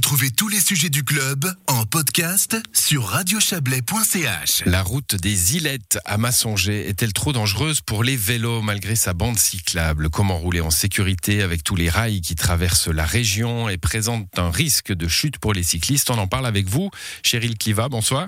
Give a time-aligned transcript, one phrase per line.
[0.00, 4.62] Retrouvez tous les sujets du club en podcast sur radiochablais.ch.
[4.64, 9.38] La route des Ilettes à Massonger est-elle trop dangereuse pour les vélos malgré sa bande
[9.38, 10.08] cyclable?
[10.08, 14.50] Comment rouler en sécurité avec tous les rails qui traversent la région et présentent un
[14.50, 16.08] risque de chute pour les cyclistes?
[16.08, 16.90] On en parle avec vous,
[17.22, 18.26] Cheryl Kiva, bonsoir.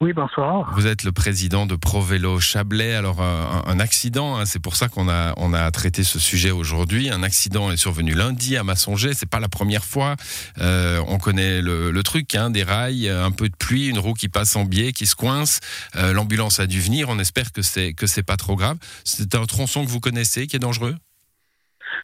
[0.00, 0.72] Oui, bonsoir.
[0.74, 2.94] Vous êtes le président de ProVélo Chablais.
[2.94, 6.52] Alors, un, un accident, hein, c'est pour ça qu'on a, on a traité ce sujet
[6.52, 7.10] aujourd'hui.
[7.10, 9.12] Un accident est survenu lundi à Massonger.
[9.12, 10.14] C'est pas la première fois.
[10.58, 14.14] Euh, on connaît le, le truc, hein, des rails, un peu de pluie, une roue
[14.14, 15.58] qui passe en biais, qui se coince.
[15.96, 17.08] Euh, L'ambulance a dû venir.
[17.08, 18.78] On espère que c'est que c'est pas trop grave.
[19.02, 20.94] C'est un tronçon que vous connaissez, qui est dangereux?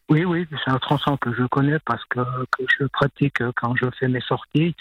[0.09, 3.87] Oui, oui, c'est un tronçon que je connais parce que, que je pratique quand je
[4.01, 4.75] fais mes sorties.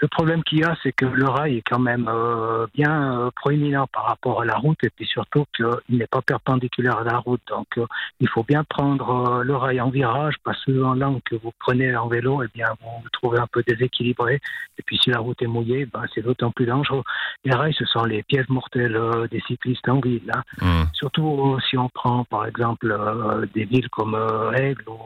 [0.00, 3.30] Le problème qu'il y a, c'est que le rail est quand même euh, bien euh,
[3.34, 5.66] proéminent par rapport à la route et puis surtout qu'il
[5.98, 7.40] n'est pas perpendiculaire à la route.
[7.48, 7.86] Donc euh,
[8.20, 11.52] il faut bien prendre euh, le rail en virage parce que en langue que vous
[11.60, 14.40] prenez en vélo, eh bien vous vous trouvez un peu déséquilibré.
[14.78, 17.04] Et puis si la route est mouillée, ben, c'est d'autant plus dangereux.
[17.44, 20.30] Les rails, ce sont les pièges mortels euh, des cyclistes en ville.
[20.34, 20.42] hein.
[20.60, 20.86] Hum.
[20.92, 24.98] Surtout euh, si on prend par exemple euh, des villes comme euh, Aigle ou,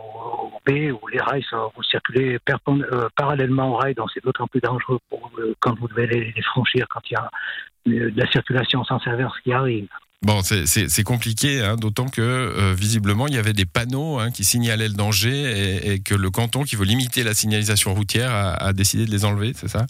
[0.69, 2.39] où les rails sont, vous circulez
[2.69, 6.87] euh, parallèlement aux rails, donc c'est d'autant plus dangereux euh, quand vous devez les, franchir
[6.91, 7.31] quand il y a
[7.89, 9.89] euh, de la circulation sans inverse qui arrive.
[10.23, 14.43] Bon, c'est- compliqué, hein, d'autant que euh, visiblement il y avait des panneaux hein, qui
[14.43, 19.07] signalaient le danger et, que le canton qui veut limiter la signalisation routière a décidé
[19.07, 19.87] de les enlever, c'est ça?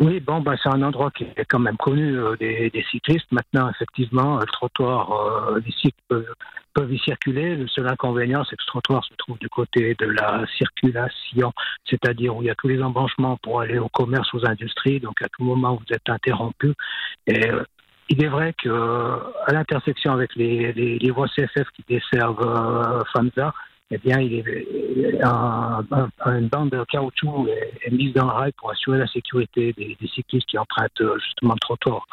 [0.00, 3.26] Oui, bon, bah, c'est un endroit qui est quand même connu euh, des, cyclistes.
[3.32, 7.56] Maintenant, effectivement, le trottoir, euh, les cycles peuvent, y circuler.
[7.56, 11.52] Le seul inconvénient, c'est que ce trottoir se trouve du côté de la circulation,
[11.84, 15.00] c'est-à-dire où il y a tous les embranchements pour aller au commerce, aux industries.
[15.00, 16.74] Donc, à tout moment, vous êtes interrompu.
[17.26, 17.64] Et euh,
[18.08, 23.04] il est vrai que euh, à l'intersection avec les, les, les voies CFF qui desservent
[23.12, 23.52] FAMSA,
[23.90, 28.32] eh bien, il est, un- un- une bande de caoutchouc est, est mise dans le
[28.32, 32.06] rail pour assurer la sécurité des, des cyclistes qui empruntent euh, justement le trottoir.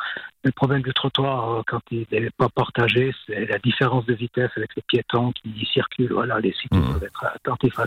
[0.44, 4.52] Le problème du trottoir, euh, quand il n'est pas partagé, c'est la différence de vitesse
[4.56, 6.14] avec les piétons qui y circulent.
[6.14, 7.86] Voilà, les cyclistes doivent être attentifs à.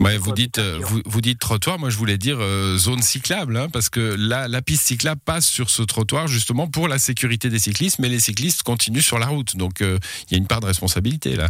[0.00, 3.56] Ouais, vous dites, euh, vous, vous dites trottoir, moi je voulais dire euh, zone cyclable,
[3.56, 7.48] hein, parce que la, la piste cyclable passe sur ce trottoir justement pour la sécurité
[7.48, 10.46] des cyclistes, mais les cyclistes continuent sur la route, donc euh, il y a une
[10.46, 11.48] part de responsabilité là.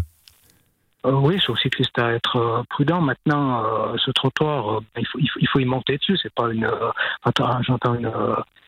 [1.06, 3.00] Euh, oui, c'est aux cyclistes à être euh, prudent.
[3.00, 6.18] Maintenant, euh, ce trottoir, euh, il, faut, il, faut, il faut y monter dessus.
[6.22, 6.68] C'est pas une,
[7.62, 8.12] j'entends une,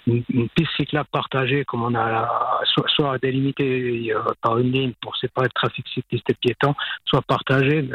[0.06, 4.92] une, une piste cyclable partagée comme on a, la- soit, soit délimitée par une ligne
[5.02, 7.88] pour séparer le trafic cycliste et piéton, soit partagée.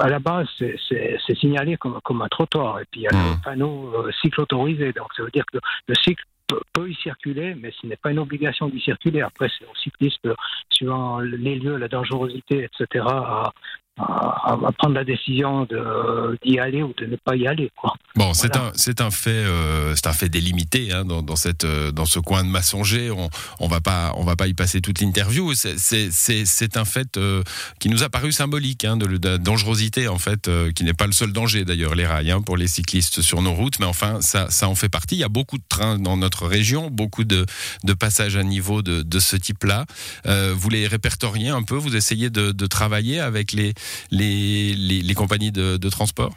[0.00, 0.76] à la base, c'est-
[1.38, 2.80] signalé comme, comme un trottoir.
[2.80, 4.92] Et puis il y a le panneau euh, cycle autorisé.
[4.92, 8.18] Donc ça veut dire que le cycle peut, y circuler, mais ce n'est pas une
[8.18, 9.20] obligation d'y circuler.
[9.20, 10.28] Après, c'est aux cyclistes,
[10.70, 13.52] suivant les lieux, la dangerosité, etc., à,
[13.98, 15.66] à- à prendre la décision
[16.44, 17.70] d'y aller ou de ne pas y aller.
[17.76, 17.94] Quoi.
[18.16, 21.64] Bon, c'est un, c'est un fait, euh, c'est un fait délimité hein, dans, dans cette,
[21.64, 23.10] euh, dans ce coin de Massonger.
[23.10, 23.28] On,
[23.60, 25.52] on va pas, on va pas y passer toute l'interview.
[25.54, 27.42] C'est, un fait euh,
[27.78, 31.06] qui nous a paru symbolique hein, de, de la dangerosité en fait, qui n'est pas
[31.06, 34.20] le seul danger d'ailleurs les rails hein, pour les cyclistes sur nos routes, mais enfin
[34.20, 35.14] ça, ça en fait partie.
[35.16, 37.46] Il y a beaucoup de trains dans notre région, beaucoup de,
[37.84, 39.84] de passages à niveau de, de ce type-là.
[40.26, 43.74] Euh, vous les répertoriez un peu, vous essayez de, de travailler avec les,
[44.10, 46.32] les, compagnies de, transport.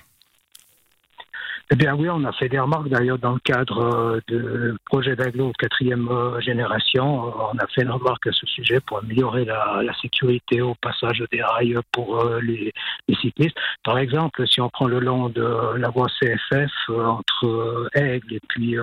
[1.69, 5.17] Eh bien oui, on a fait des remarques d'ailleurs dans le cadre euh, de projet
[5.17, 7.27] d'aglo quatrième euh, génération.
[7.27, 11.21] Euh, On a fait une remarque à ce sujet pour améliorer la, sécurité au passage
[11.29, 12.71] des rails pour les,
[13.09, 13.57] les cyclistes.
[13.83, 18.77] Par exemple, si on prend le long de la voie CFF entre Aigle et puis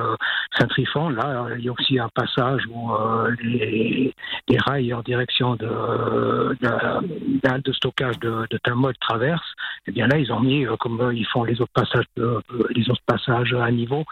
[0.58, 4.14] Saint-Trifon, là, il y a aussi un passage où euh, les,
[4.48, 9.54] les rails en direction de, de, halle de stockage de, de Tamod traversent.
[9.86, 12.40] Eh bien là, ils ont mis, euh, comme euh, ils font les autres passages, de-
[12.70, 14.04] les autres passages à niveau,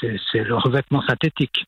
[0.00, 1.66] c'est le revêtement synthétique.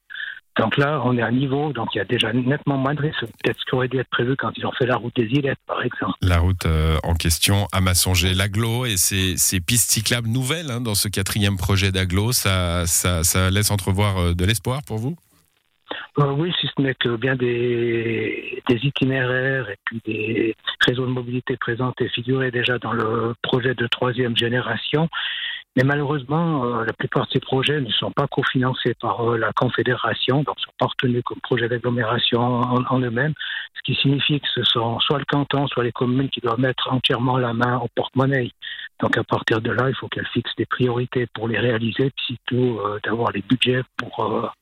[0.58, 3.20] Donc là, on est à niveau, donc il y a déjà nettement moins de risques.
[3.20, 5.58] Peut-être ce qui aurait dû être prévu quand ils ont fait la route des îlettes,
[5.66, 6.12] par exemple.
[6.20, 10.82] La route euh, en question à Massonger, l'aglo et ces, ces pistes cyclables nouvelles hein,
[10.82, 15.16] dans ce quatrième projet d'aglo, ça, ça, ça laisse entrevoir euh, de l'espoir pour vous?
[16.18, 20.54] Euh, oui, si ce n'est que bien des, des itinéraires et puis des
[20.86, 25.08] réseaux de mobilité présentés figuraient déjà dans le projet de troisième génération.
[25.76, 29.52] Mais malheureusement, euh, la plupart de ces projets ne sont pas cofinancés par euh, la
[29.54, 33.32] Confédération, donc sont pas retenus comme projet d'agglomération en, en eux-mêmes,
[33.74, 36.92] ce qui signifie que ce sont soit le canton, soit les communes qui doivent mettre
[36.92, 38.50] entièrement la main au porte-monnaie.
[39.00, 42.36] Donc à partir de là, il faut qu'elles fixent des priorités pour les réaliser, puis
[42.36, 44.52] surtout euh, d'avoir les budgets pour,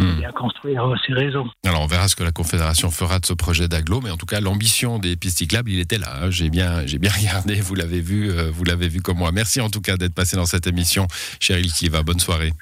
[0.00, 0.18] euh, hmm.
[0.18, 1.46] bien construire ces réseaux.
[1.64, 4.26] Alors on verra ce que la Confédération fera de ce projet d'agglo, mais en tout
[4.26, 6.08] cas l'ambition des pistes cyclables, il était là.
[6.22, 6.30] Hein.
[6.30, 9.32] J'ai bien, j'ai bien regardé, vous l'avez vu, vous l'avez vu comme moi.
[9.32, 11.06] Merci en tout cas d'être passé dans cette émission,
[11.40, 12.02] Cheryl Kiva.
[12.02, 12.52] Bonne soirée.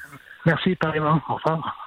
[0.45, 1.21] Merci, pareillement.
[1.29, 1.86] Au revoir.